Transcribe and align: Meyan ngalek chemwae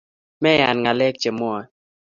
Meyan 0.41 0.77
ngalek 0.81 1.15
chemwae 1.21 1.63